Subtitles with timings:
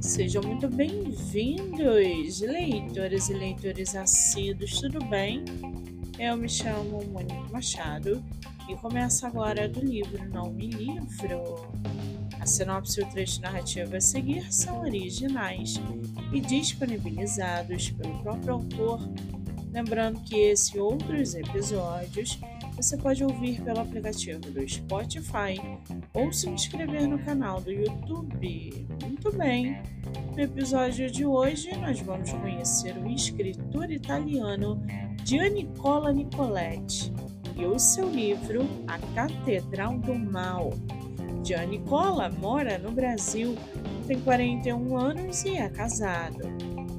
[0.00, 5.44] Sejam muito bem-vindos, leitores e leitores assíduos, tudo bem?
[6.18, 8.22] Eu me chamo Mônica Machado
[8.68, 11.70] e começo agora do livro Não Me Livro.
[12.40, 15.80] A sinopse e o trecho narrativo a seguir são originais
[16.32, 19.00] e disponibilizados pelo próprio autor.
[19.72, 22.38] Lembrando que esse e outros episódios
[22.82, 25.60] você pode ouvir pelo aplicativo do Spotify
[26.14, 28.86] ou se inscrever no canal do YouTube.
[29.02, 29.82] Muito bem!
[30.32, 34.82] No episódio de hoje, nós vamos conhecer o escritor italiano
[35.22, 37.12] Giannicola Nicoletti
[37.54, 40.70] e o seu livro A Catedral do Mal.
[41.44, 43.56] Giannicola mora no Brasil,
[44.06, 46.48] tem 41 anos e é casado.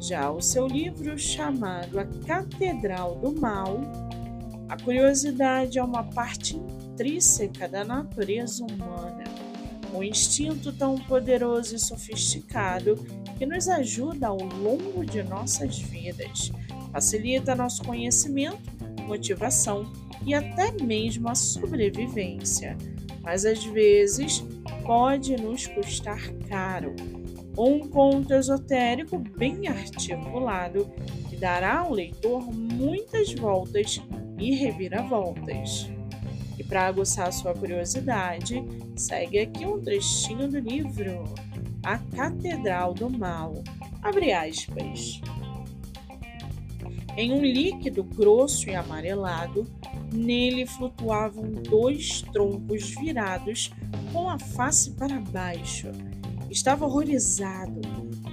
[0.00, 3.80] Já o seu livro, chamado A Catedral do Mal,
[4.74, 9.22] a curiosidade é uma parte intrínseca da natureza humana,
[9.94, 12.96] um instinto tão poderoso e sofisticado
[13.38, 16.50] que nos ajuda ao longo de nossas vidas,
[16.90, 18.58] facilita nosso conhecimento,
[19.06, 19.92] motivação
[20.26, 22.76] e até mesmo a sobrevivência,
[23.22, 24.44] mas às vezes
[24.84, 26.96] pode nos custar caro.
[27.56, 30.90] Um conto esotérico bem articulado
[31.28, 34.02] que dará ao leitor muitas voltas
[34.38, 35.88] e reviravoltas.
[36.58, 38.64] E para aguçar sua curiosidade,
[38.96, 41.24] segue aqui um trechinho do livro
[41.82, 43.62] A Catedral do Mal.
[44.02, 45.20] Abre aspas.
[47.16, 49.64] Em um líquido grosso e amarelado,
[50.12, 53.70] nele flutuavam dois troncos virados
[54.12, 55.92] com a face para baixo.
[56.54, 57.80] Estava horrorizado.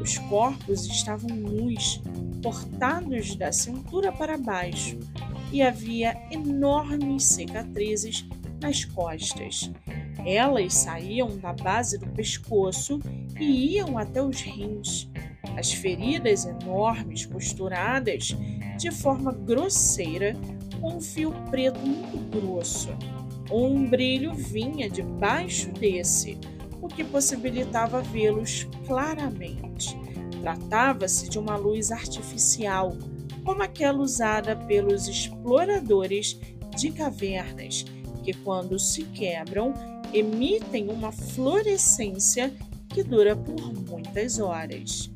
[0.00, 2.02] Os corpos estavam nus,
[2.42, 4.98] cortados da cintura para baixo,
[5.52, 8.28] e havia enormes cicatrizes
[8.60, 9.70] nas costas.
[10.26, 12.98] Elas saíam da base do pescoço
[13.38, 15.08] e iam até os rins.
[15.56, 18.36] As feridas enormes costuradas
[18.76, 20.34] de forma grosseira
[20.80, 22.88] com um fio preto muito grosso.
[23.48, 26.36] Um brilho vinha debaixo desse,
[26.88, 29.96] o que possibilitava vê-los claramente.
[30.40, 32.96] Tratava-se de uma luz artificial
[33.44, 36.38] como aquela usada pelos exploradores
[36.76, 37.84] de cavernas,
[38.24, 39.74] que, quando se quebram,
[40.12, 42.52] emitem uma fluorescência
[42.88, 45.10] que dura por muitas horas.